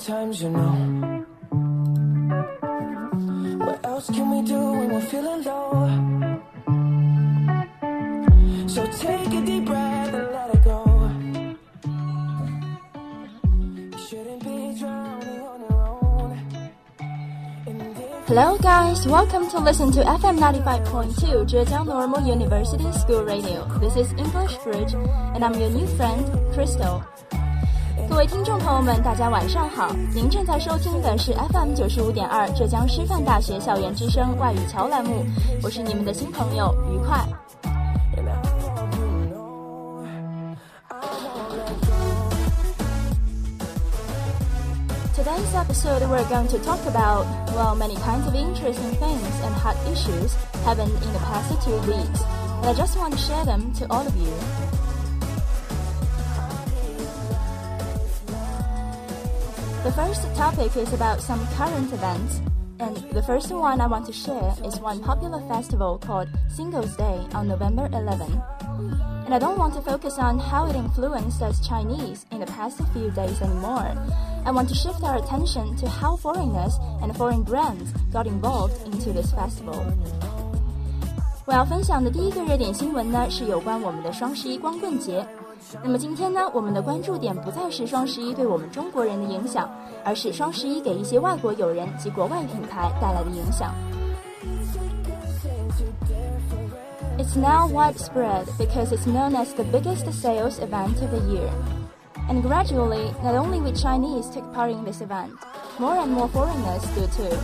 [0.00, 1.24] sometimes, you know.
[3.58, 6.40] What else can we do when we're feeling low?
[8.66, 10.86] So take a deep breath and let it go.
[18.26, 19.06] Hello, guys.
[19.08, 23.66] Welcome to listen to FM 95.2 Zhejiang Normal University School Radio.
[23.80, 24.94] This is English Bridge,
[25.34, 26.24] and I'm your new friend,
[26.54, 27.02] Crystal.
[28.20, 29.94] 各位听众朋友们，大家晚上好！
[30.14, 35.24] 您正在收听的是 FM 九十五点二浙江师范大学校园之声外语桥栏目，
[35.62, 37.26] 我是你们的新朋友愉快。
[45.16, 47.24] Today's episode, we're going to talk about,
[47.56, 50.34] well, many kinds of interesting things and hot issues
[50.66, 52.20] happened in the past two weeks.
[52.60, 54.30] And I just want to share them to all of you.
[59.89, 62.41] The first topic is about some current events.
[62.77, 67.25] And the first one I want to share is one popular festival called Singles Day
[67.33, 68.41] on November 11.
[69.25, 72.81] And I don't want to focus on how it influenced us Chinese in the past
[72.91, 73.95] few days anymore.
[74.45, 79.13] I want to shift our attention to how foreigners and foreign brands got involved into
[79.13, 79.81] this festival.
[81.45, 85.25] 我要分享的第一个热点新闻呢，是有关我们的双十一光棍节。
[85.82, 89.68] 那么今天呢，我们的关注点不再是双十一对我们中国人的影响，
[90.04, 93.72] 而是双十一给一些外国友人及国外品牌带来的影响。
[97.18, 101.50] It's now widespread because it's known as the biggest sales event of the year.
[102.28, 105.30] And gradually, not only we Chinese take part in this event,
[105.78, 107.36] more and more foreigners do too.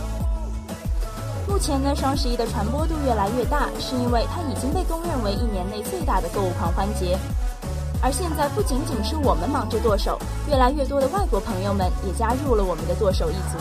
[1.47, 7.17] 目前呢，双十一的传播度越来越大，是因为它已经被公认为一年内最大的购物狂欢节。
[8.02, 13.58] 而现在不仅仅是我们忙着剁手，越来越多的外国朋友们也加入了我们的剁手一族。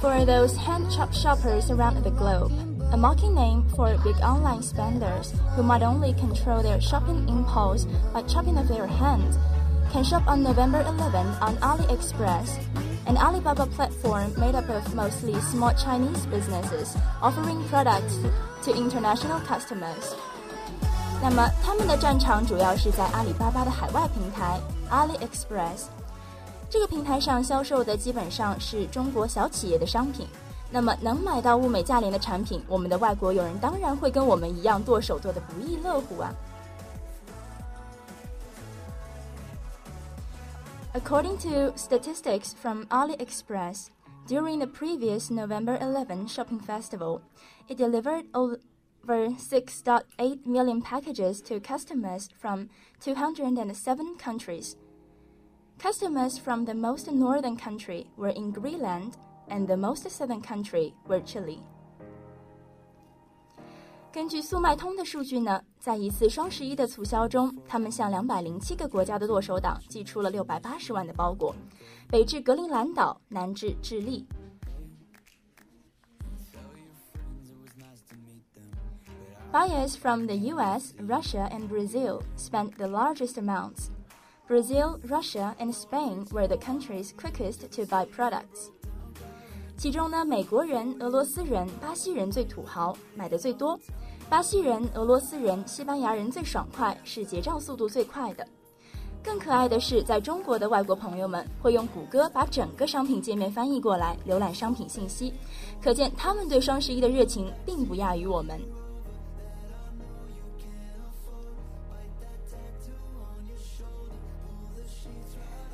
[0.00, 2.52] For those hand chop shoppers around the globe,
[2.92, 8.22] a mocking name for big online spenders who might only control their shopping impulse by
[8.22, 9.38] chopping off their hands,
[9.90, 12.58] can shop on November 11 on AliExpress,
[13.06, 18.18] an Alibaba platform made up of mostly small Chinese businesses offering products
[18.62, 20.14] to international customers.
[21.22, 25.86] 那么，他们的战场主要是在阿里巴巴的海外平台 AliExpress。
[26.68, 30.26] 这个平台上销售的基本上是中国小企业的商品。
[30.70, 36.34] 那么，能买到物美价廉的产品，我们的外国友人当然会跟我们一样剁手剁得不亦乐乎啊！
[40.94, 43.86] According to statistics from AliExpress,
[44.29, 47.19] during the previous November 11 shopping festival,
[47.67, 48.59] it delivered over
[49.07, 52.69] 6.8 million packages to customers from
[52.99, 54.75] 207 countries.
[55.79, 59.17] Customers from the most northern country were in Greenland,
[59.47, 61.63] and the most southern country were Chile.
[64.11, 71.55] 根据速卖通的数据呢，在一次双十一的促销中，他们向两百零七个国家的剁手党寄出了六百八十万的包裹，
[72.09, 74.25] 北至格陵兰岛，南至智利。
[79.51, 83.89] Buyers from the US, Russia, and Brazil spent the largest amounts.
[84.47, 88.71] Brazil, Russia, and Spain were the countries quickest to buy products.
[89.77, 93.79] 其中呢，美国人、俄罗斯人、巴西人最土豪，买的最多；
[94.28, 98.46] 巴西人、俄罗斯人、西班牙人最爽快，是结账速度最快的。
[99.22, 105.32] 更可爱的是，在中国的外国朋友们会用谷歌把整个商品界面翻译过来，浏览商品信息，
[105.82, 108.60] 可见他们对双十一的热情并不亚于我们。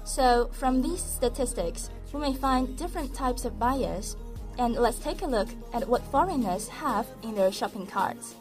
[0.05, 4.15] So, from these statistics, we may find different types of buyers,
[4.59, 8.35] and let's take a look at what foreigners have in their shopping carts.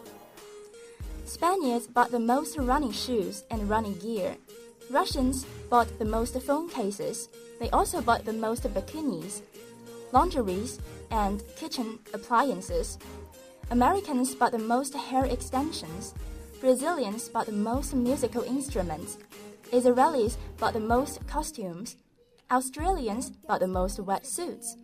[1.25, 4.35] Spaniards bought the most running shoes and running gear.
[4.89, 7.29] Russians bought the most phone cases.
[7.59, 9.41] They also bought the most bikinis,
[10.11, 10.79] lingeries,
[11.11, 12.97] and kitchen appliances.
[13.69, 16.15] Americans bought the most hair extensions.
[16.59, 19.17] Brazilians bought the most musical instruments.
[19.71, 21.95] Israelis bought the most costumes.
[22.51, 24.75] Australians bought the most wetsuits.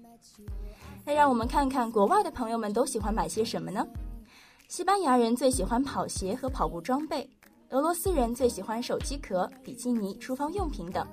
[1.04, 3.86] 那让我们看看国外的朋友们都喜欢买些什么呢？
[4.71, 7.29] 西班牙人最喜欢跑鞋和跑步装备，
[7.71, 11.05] 俄罗斯人最喜欢手机壳、比基尼、厨房用品等，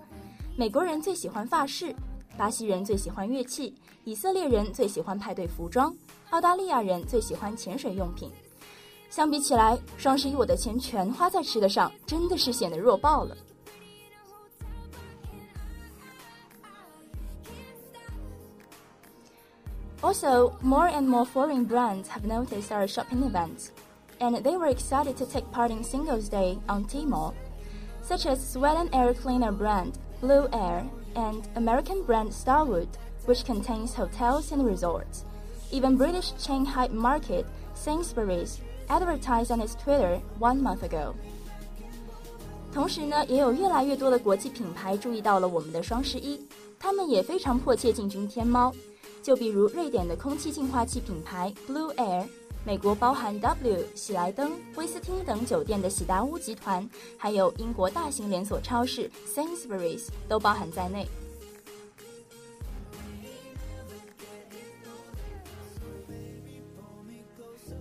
[0.55, 1.91] 美国人最喜欢发饰，
[2.37, 3.73] 巴西人最喜欢乐器，
[4.03, 5.91] 以色列人最喜欢派对服装，
[6.29, 8.31] 澳大利亚人最喜欢潜水用品。
[9.09, 13.35] 相比起来，双十一我的钱全花在吃的上，真的是显得弱爆了。
[20.07, 23.71] Also, more and more foreign brands have noticed our shopping events,
[24.21, 27.33] and they were excited to take part in Singles Day on Tmall,
[28.03, 30.87] such as Sweden air cleaner brand Blueair
[31.17, 32.87] and American brand Starwood,
[33.25, 35.25] which contains hotels and resorts.
[35.73, 37.45] Even British chain hype market
[37.75, 41.13] Sainsbury's advertised on its Twitter one month ago.
[42.71, 46.39] 同时呢，也有越来越多的国际品牌注意到了我们的双十一，
[46.79, 48.73] 他们也非常迫切进军天猫。
[49.21, 52.25] 就比如瑞典的空气净化器品牌 Blueair，
[52.65, 61.07] 美国包含 W、喜来登、威斯汀等酒店的喜达屋集团，还有英国大型连锁超市 Sainsbury's 都包含在内。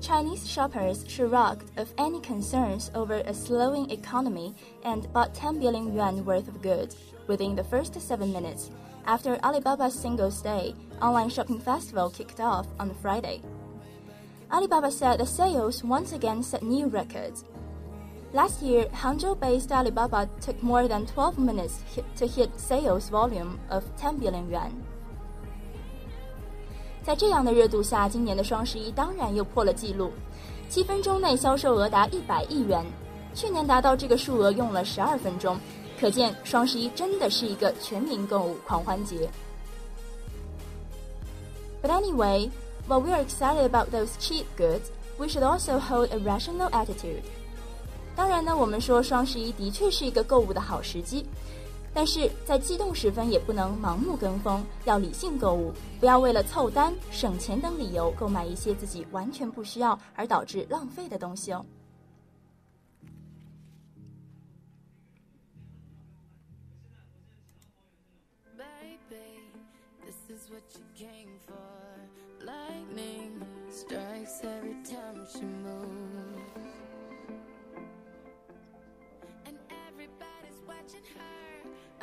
[0.00, 6.24] Chinese shoppers shrugged of any concerns over a slowing economy and bought 10 billion yuan
[6.24, 6.94] worth of goods
[7.26, 8.68] within the first seven minutes,
[9.05, 13.41] after Alibaba's Singles Day online shopping festival kicked off on Friday.
[14.51, 17.43] Alibaba said the sales once again set new records.
[18.33, 21.79] Last year, Hangzhou-based Alibaba took more than 12 minutes
[22.15, 24.71] to hit sales volume of 10 billion yuan.
[27.03, 30.11] 在这样的热度下，今年的双十一当然又破了纪录，
[30.69, 32.85] 七分钟内销售额达一百亿元，
[33.33, 35.57] 去年达到这个数额用了十二分钟，
[35.98, 39.28] 可见双十一真的是一个全民购物狂欢节。
[41.82, 42.50] But anyway,
[42.88, 47.22] while we are excited about those cheap goods, we should also hold a rational attitude.
[48.14, 51.24] 当然呢，我们说双十一的确是一个购物的好时机，
[51.92, 61.64] 但是在激动时分也不能盲目跟风，要理性购物，不要为了凑单、省钱等理由购买一些自己完全不需要而导致浪费的东西哦。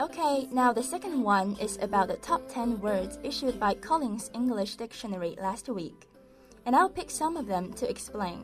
[0.01, 4.77] Okay, now the second one is about the top 10 words issued by Collins English
[4.77, 6.09] Dictionary last week,
[6.65, 8.39] and I'll pick some of them to explain.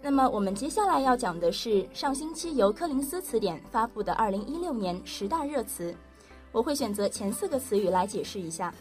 [0.00, 5.94] 那么我们接下来要讲的是上星期由柯林斯词典发布的2016年十大热词，
[6.52, 8.72] 我会选择前四个词语来解释一下。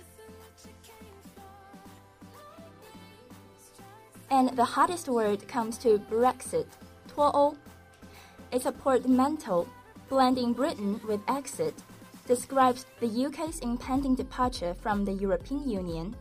[4.29, 6.65] And the hottest word comes to Brexit,
[7.07, 7.55] 脱欧.
[8.51, 9.65] It's a portmanteau
[10.09, 11.73] blending Britain with exit,
[12.27, 16.13] describes the UK's impending departure from the European Union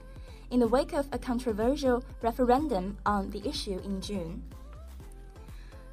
[0.50, 4.42] in the wake of a controversial referendum on the issue in June.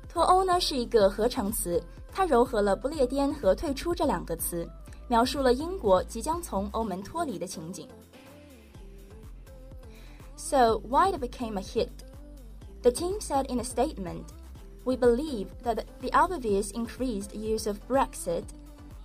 [0.09, 1.81] 脱欧呢是一个合成词，
[2.11, 4.67] 它糅合了不列颠和退出这两个词，
[5.07, 7.87] 描述了英国即将从欧盟脱离的情景。
[10.35, 11.89] So why it became a hit?
[12.83, 14.33] The team said in a statement
[14.85, 18.45] we believe that the obvious increased use of Brexit,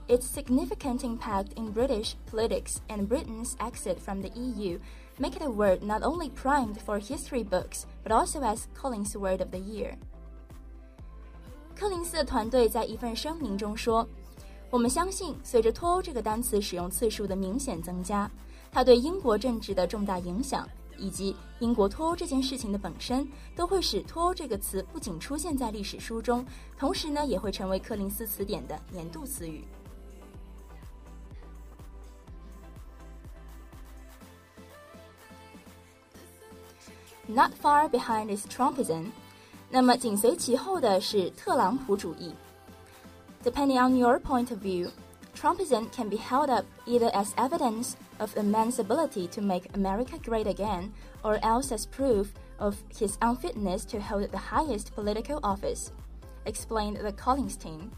[0.06, 4.78] its significant impact in British politics, and Britain's exit from the EU
[5.18, 9.40] make it a word not only primed for history books, but also as Collins Word
[9.40, 9.96] of the Year.
[11.74, 18.30] 柯林斯的团队在一份声明中说：“我们相信，随着脱欧这个单词使用次数的明显增加，
[18.70, 20.68] 它对英国政治的重大影响
[20.99, 26.45] 以及英国脱欧这件事情的本身，都会使脱欧这个词不仅出现在历史书中，
[26.77, 29.63] 同时呢，也会成为柯林斯词典的年度词语。
[37.27, 39.05] Not far behind is Trumpism，
[39.69, 42.33] 那么紧随其后的是特朗普主义。
[43.43, 44.89] Depending on your point of view。
[45.38, 50.46] Trumpism can be held up either as evidence of a man's ability to make America great
[50.46, 50.90] again,
[51.22, 52.28] or else as proof
[52.58, 55.90] of his unfitness to hold the highest political office,
[56.46, 57.90] explained the Collins team.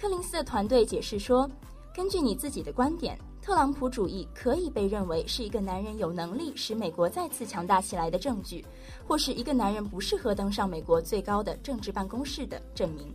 [0.00, 1.50] 柯林斯的团队解释说，
[1.94, 8.64] 根据你自己的观点，特朗普主义可以被认为是一个男人有能力使美国再次强大起来的证据，
[9.06, 13.14] 或是一个男人不适合登上美国最高的政治办公室的证明。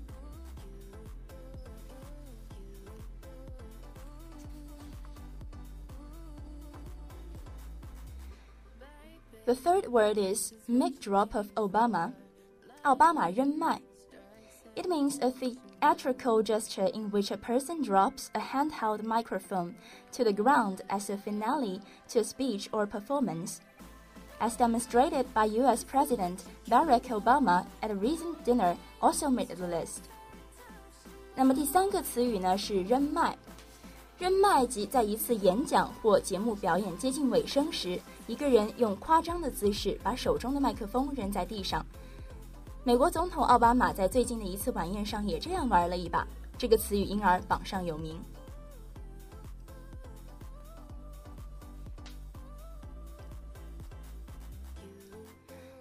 [9.47, 12.15] The third word is mic drop of Obama.
[12.83, 13.31] Obama
[14.75, 19.75] It means a theatrical gesture in which a person drops a handheld microphone
[20.13, 23.61] to the ground as a finale to a speech or performance.
[24.41, 30.09] As demonstrated by US President Barack Obama at a recent dinner also made the list.
[31.37, 33.37] 那么第三个词语呢是扔麦。
[34.19, 41.85] 扔麦即在一次演讲或节目表演接近尾声时，一个人用夸张的姿势把手中的麦克风扔在地上。
[42.83, 46.27] 美国总统奥巴马在最近的一次晚宴上也这样玩了一把，
[46.57, 48.19] 这个词语因而榜上有名。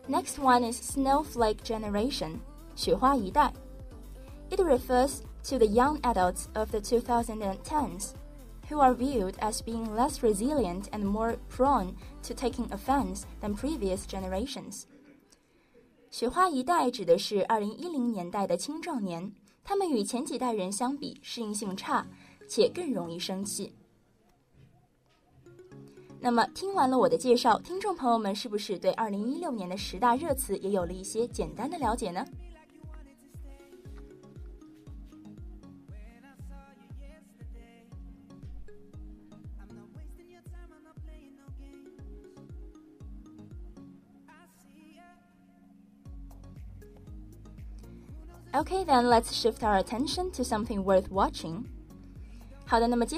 [0.09, 2.35] Next one is snowflake generation,
[2.75, 3.53] 雪花一代.
[4.49, 5.19] It refers
[5.49, 8.11] to the young adults of the 2010s
[8.69, 11.93] who are viewed as being less resilient and more prone
[12.23, 14.83] to taking offense than previous generations.
[16.09, 19.31] 雪花一代指的是2010年代的青壮年，
[19.63, 22.05] 他们与前几代人相比适应性差，
[22.47, 23.73] 且更容易生气。
[26.19, 32.25] 那么，听完了我的介绍，听众朋友们是不是对二零一六年的十大热词也有了一些简单的了解呢
[48.55, 51.67] Okay, then let's shift our attention to something worth watching
[52.71, 53.11] and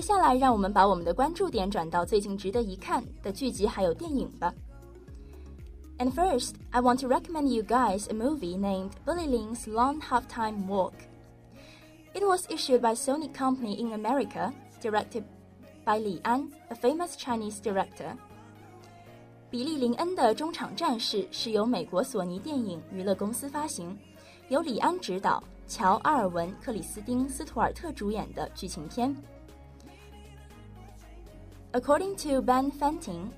[6.14, 10.94] first, I want to recommend you guys a movie named Billy Lynn's Long Halftime Walk.
[12.14, 15.24] It was issued by Sony Company in America, directed
[15.86, 18.18] by Li An, a famous Chinese director.
[19.50, 23.98] 比利林恩的中场战士是由美国索尼电影娱乐公司发行。
[24.50, 29.16] 由李安执导、乔·阿尔文·克里斯汀·斯图尔特主演的剧情片。
[31.74, 33.32] According to Ben Fountain,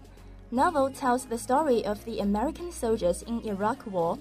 [0.51, 4.17] novel tells the story of the American soldiers in Iraq War.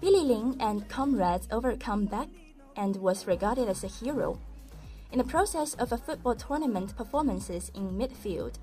[0.00, 2.28] Billy Lynn and comrades overcome back
[2.74, 4.38] and was regarded as a hero.
[5.12, 8.54] In the process of a football tournament performances in midfield,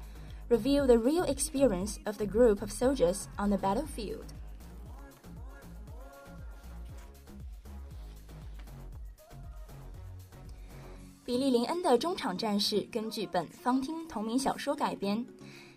[0.49, 4.34] reveal the real experience of the group of soldiers on the battlefield.
[11.25, 15.25] 比利林恩的中场战士根据本方汀同名小说改编，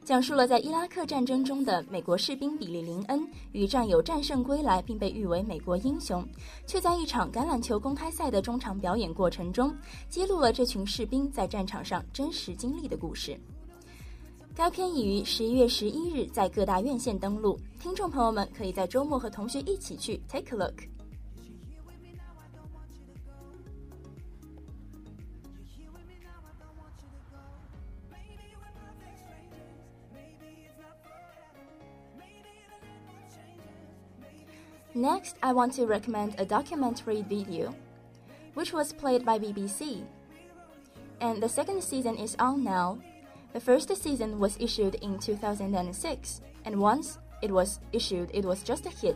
[0.05, 6.23] 讲述了在伊拉克战争中的美国士兵比利林恩与战友战胜归来，并被誉为美国英雄，
[6.67, 9.75] 却在一场橄榄球公开赛的中场表演过程中，
[10.11, 13.35] 揭露了这群士兵在战场上真实经历的故事。
[14.55, 20.75] 该片已于十一月十一日在各大院线登陆，听众朋友们可以在周末和同学一起去 take a look。
[34.96, 37.74] Next, I want to recommend a documentary video,
[38.54, 40.04] which was played by BBC.
[41.20, 42.98] And the second season is on now.
[43.54, 48.86] The first season was issued in 2006, and once it was issued, it was just
[48.86, 49.16] a hit.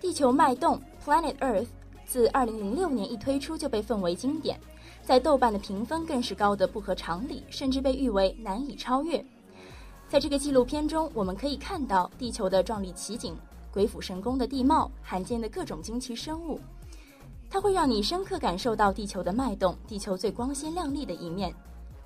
[0.00, 1.68] 地球脉动 Planet Earth
[2.04, 4.60] 自2006年一推出就被奉为经典，
[5.02, 9.24] 在豆瓣的评分更是高得不合常理，甚至被誉为难以超越。
[10.08, 13.36] 在这个纪录片中，我们可以看到地球的壮丽奇景。
[13.71, 16.59] 鬼斧神工的地貌，罕见的各种惊奇生物，
[17.49, 21.53] 它会让你深刻感受到地球的脉动，地球最光鲜亮丽的一面，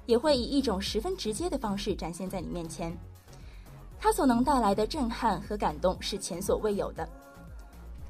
[0.05, 2.95] 也会以一种十分直接的方式展现在你面前。
[4.00, 7.07] 它所能带来的震撼和感动是前所未有的。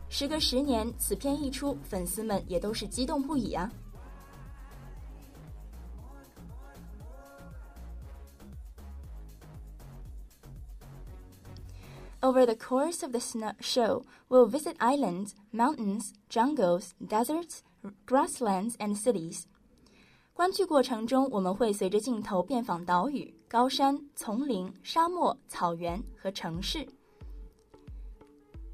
[0.09, 3.71] 时隔十年，此片一出，粉丝们也都是激动不已啊
[12.24, 13.20] ！Over the course of the
[13.60, 17.62] show, we'll visit islands, mountains, jungles, deserts,
[18.06, 19.46] grasslands, and cities.
[20.34, 26.86] 观剧过程中，我们会随着镜头遍访岛屿、高山、丛林、沙漠、草原和城市。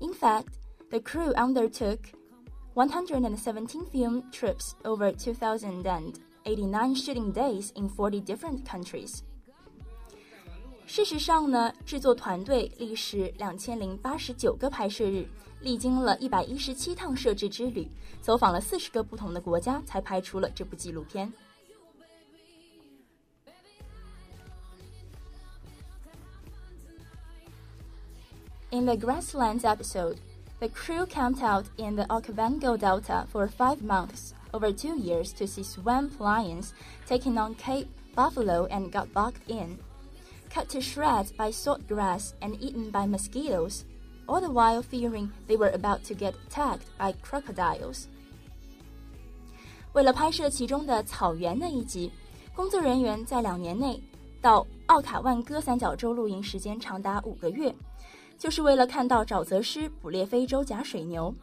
[0.00, 0.54] In fact,
[0.90, 1.98] the crew undertook
[2.74, 9.22] 117 film trips over 2,089 shooting days in 40 different countries.
[10.90, 15.26] 事实上呢，制作团队历时两千零八十九个拍摄日，
[15.60, 17.88] 历经了一百一十七趟摄制之旅，
[18.20, 21.32] 走访了四十个不同的国家，才拍出了这部纪录片。
[28.70, 30.16] In the grasslands episode,
[30.58, 35.46] the crew camped out in the Okavango Delta for five months, over two years, to
[35.46, 36.70] see swamp lions
[37.08, 39.78] taking on Cape Buffalo and got bogged in.
[40.53, 43.83] Cut to shreds by salt grass and eaten by mosquitoes,
[44.27, 48.05] all the while fearing they were about to get attacked by crocodiles.
[49.93, 52.11] 为了拍摄其中的草原那一集，
[52.55, 54.01] 工作人员在两年内
[54.41, 57.73] 到奥卡万戈三角洲露营，时间长达五个月，
[58.37, 61.33] 就是为了看到沼泽狮捕猎非洲假水牛。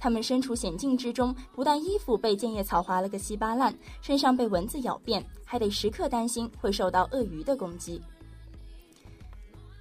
[0.00, 8.00] 他们身处险境之中，不但衣服被建叶草划了个稀巴烂，身上被蚊子咬遍，还得时刻担心会受到鳄鱼的攻击。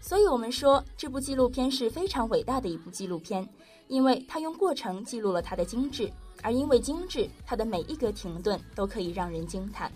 [0.07, 3.49] 所以，我们说这部纪录片是非常伟大的一部纪录片，
[3.87, 6.12] 因为它用过程记录了它的精致，
[6.43, 9.93] 而因为精致，它的每一个停顿都可以让人惊叹。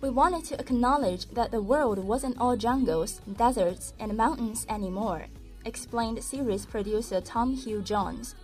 [0.00, 5.26] We wanted to acknowledge that the world wasn't all jungles, deserts, and mountains anymore,
[5.64, 8.34] explained series producer Tom Hugh Jones.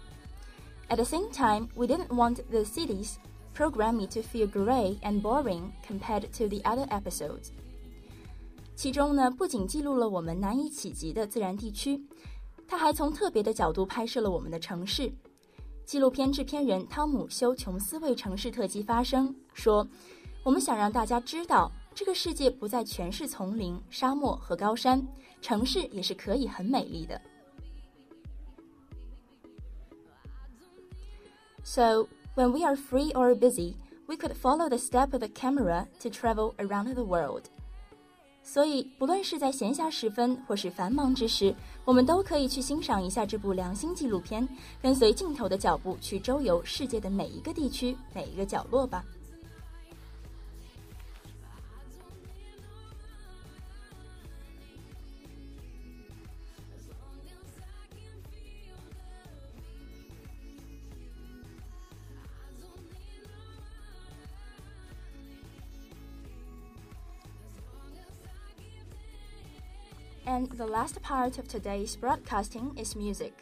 [0.90, 3.18] At the same time, we didn't want the cities
[3.54, 7.50] programming to feel gray and boring compared to the other episodes.
[8.76, 12.04] 其中呢，不仅记录了我们难以企及的自然地区，
[12.68, 15.12] 它还从特别的角度拍摄了我们的城市。
[15.86, 19.88] 纪录片制片人汤姆·休·琼斯为城市特辑发声说。
[20.42, 25.06] 我们想让大家知道，这个世界不再全是丛林、沙漠和高山，
[25.42, 27.22] 城市也是可以很美丽的。
[31.70, 33.76] So when we are free or busy,
[34.08, 37.44] we could follow the step of the camera to travel around the world.
[38.44, 41.54] 所以，不论是在闲暇时分或是繁忙之时，
[41.86, 44.50] 我们都可以去欣赏一下这部良心纪录片，
[44.82, 49.06] 跟随镜头的脚步去周游世界的每一个地区、每一个角落吧。
[70.39, 73.35] And the last part of today's broadcasting is music.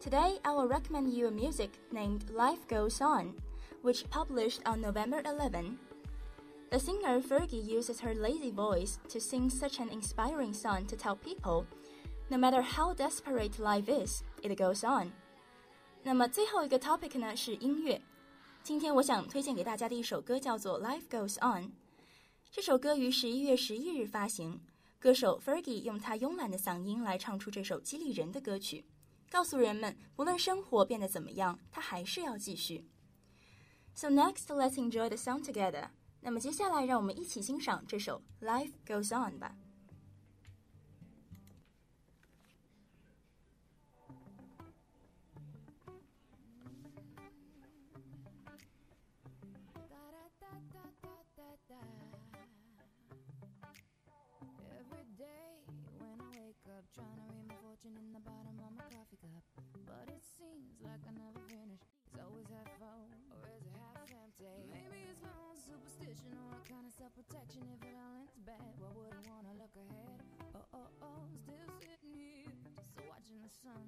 [0.00, 3.34] Today, I will recommend you a music named Life Goes On,
[3.82, 5.78] which published on November 11.
[6.70, 11.16] The singer Fergie uses her lazy voice to sing such an inspiring song to tell
[11.16, 11.66] people,
[12.30, 15.12] no matter how desperate life is, it goes on.
[16.02, 18.00] 那么最后一个 topic 呢是音乐。
[18.62, 21.64] 今天我想推荐给大家的一首歌叫做《Life Goes On》。
[22.50, 24.60] 这首歌于十一月十一日发行。
[24.99, 28.83] 歌手 Fergie 用他慵懒的嗓音来唱出这首激励人的歌曲，
[29.31, 32.85] 告诉人们，不论生活变得怎么样，他还是要继续。
[33.95, 35.87] So next, let's enjoy the song together.
[36.19, 39.55] 那么接下来，让我们一起欣赏这首《Life Goes On》吧。
[67.29, 67.61] Protection.
[67.77, 70.17] If it all ends bad, why would I wanna look ahead?
[70.57, 73.85] Oh, oh, oh, still sitting here, just watching the sun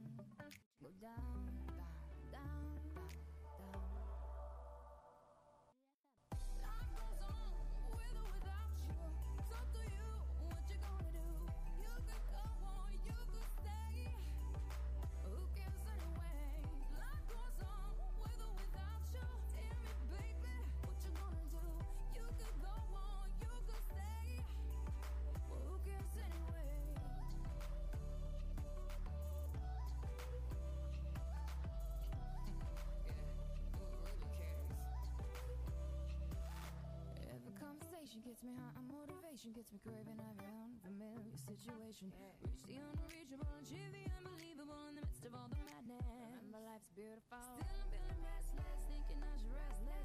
[38.22, 42.14] gets me high, motivation gets me craving every unfamiliar situation.
[42.46, 46.06] Reach the unreachable, achieve the unbelievable in the midst of all the madness.
[46.06, 47.42] Remember, life's beautiful.
[47.42, 50.01] Still, I'm feeling restless, thinking I should rest less,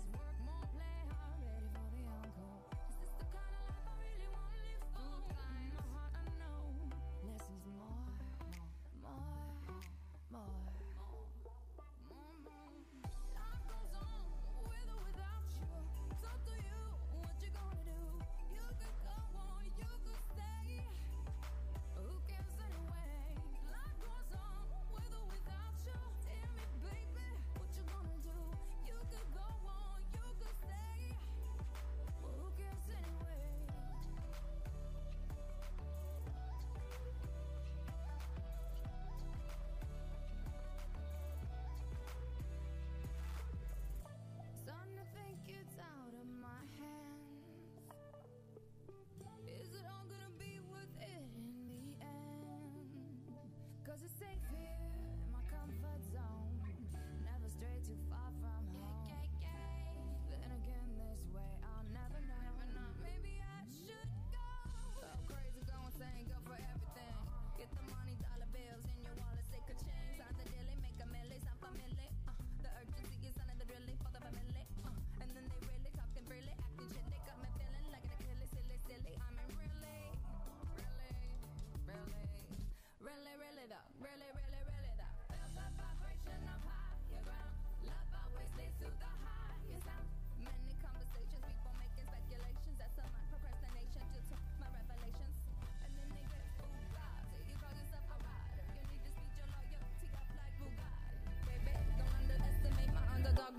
[53.96, 54.75] Cause it's safe here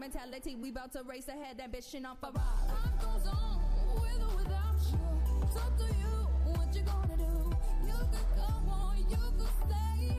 [0.07, 0.55] mentality.
[0.55, 2.43] We about to race ahead, ambition off a ride.
[2.69, 3.61] Life goes on
[3.95, 4.99] with or without you.
[5.43, 6.13] It's up to you
[6.45, 7.51] what you gonna do.
[7.85, 10.17] You could go on, you could stay.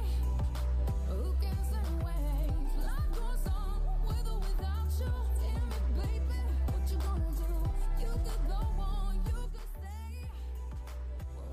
[1.09, 2.53] Who cares anyway?
[2.85, 5.13] Life goes on with or without you.
[5.41, 7.51] Tell me, baby, what you gonna do?
[8.05, 10.29] You could go on, you could stay.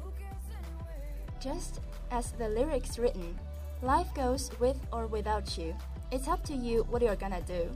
[0.04, 1.04] Who cares anyway?
[1.40, 1.80] Just
[2.12, 3.40] as the lyrics written,
[3.82, 5.74] life goes with or without you.
[6.12, 7.70] It's up to you what you're gonna do.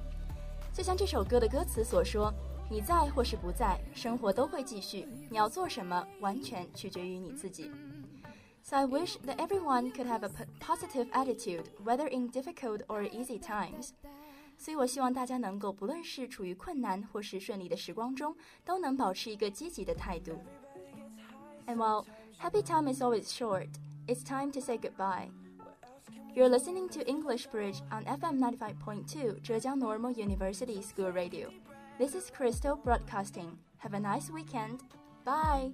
[0.78, 2.32] 就像这首歌的歌词所说，
[2.70, 5.06] 你在或是不在，生活都会继续。
[5.30, 7.70] 你要做什么，完全取决于你自己。
[8.62, 13.38] So I wish that everyone could have a po- positive attitude, whether in difficult or easy
[13.38, 13.90] times.
[14.56, 20.32] 所以我希望大家能够，不论是处于困难或是顺利的时光中，都能保持一个积极的态度。
[21.66, 22.06] And while
[22.40, 23.68] happy time is always short,
[24.06, 25.28] it's time to say goodbye.
[26.35, 31.49] You're listening to English Bridge on FM 95.2 Zhejiang Normal University School Radio.
[31.97, 33.57] This is Crystal Broadcasting.
[33.77, 34.83] Have a nice weekend.
[35.25, 35.71] Bye.